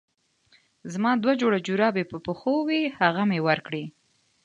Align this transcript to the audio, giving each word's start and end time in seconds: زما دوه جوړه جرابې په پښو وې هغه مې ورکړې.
زما 0.93 1.11
دوه 1.23 1.33
جوړه 1.41 1.57
جرابې 1.67 2.03
په 2.11 2.17
پښو 2.25 2.55
وې 2.67 2.81
هغه 2.99 3.23
مې 3.29 3.39
ورکړې. 3.47 3.83